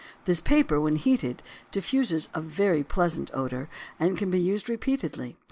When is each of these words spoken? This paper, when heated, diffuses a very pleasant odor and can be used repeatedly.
This 0.25 0.41
paper, 0.41 0.81
when 0.81 0.95
heated, 0.95 1.43
diffuses 1.69 2.27
a 2.33 2.41
very 2.41 2.83
pleasant 2.83 3.29
odor 3.35 3.69
and 3.99 4.17
can 4.17 4.31
be 4.31 4.39
used 4.41 4.67
repeatedly. 4.67 5.37